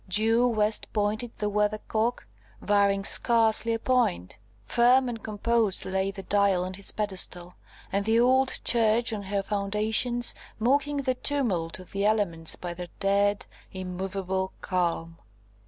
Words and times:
Due 0.09 0.47
west 0.47 0.87
pointed 0.93 1.31
the 1.37 1.47
Weathercock, 1.47 2.25
varying 2.59 3.03
scarcely 3.03 3.71
a 3.73 3.77
point. 3.77 4.39
Firm 4.63 5.07
and 5.07 5.21
composed 5.21 5.85
lay 5.85 6.09
the 6.09 6.23
Dial 6.23 6.65
on 6.65 6.73
his 6.73 6.91
pedestal, 6.91 7.53
and 7.91 8.03
the 8.03 8.19
old 8.19 8.61
church 8.63 9.13
on 9.13 9.21
her 9.21 9.43
foundations, 9.43 10.33
mocking 10.57 10.97
the 10.97 11.13
tumult 11.13 11.77
of 11.77 11.91
the 11.91 12.03
elements 12.03 12.55
by 12.55 12.73
their 12.73 12.89
dead, 12.99 13.45
immovable 13.71 14.53
calm. 14.59 15.19